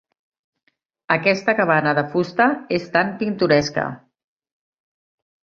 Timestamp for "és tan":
2.79-3.15